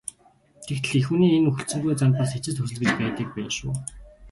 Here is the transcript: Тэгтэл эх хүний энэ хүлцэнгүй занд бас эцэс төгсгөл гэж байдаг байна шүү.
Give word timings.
Тэгтэл 0.67 0.97
эх 0.99 1.05
хүний 1.07 1.31
энэ 1.37 1.49
хүлцэнгүй 1.53 1.93
занд 1.97 2.15
бас 2.19 2.31
эцэс 2.37 2.53
төгсгөл 2.55 2.81
гэж 2.83 2.93
байдаг 2.99 3.27
байна 3.35 3.51
шүү. 3.57 3.71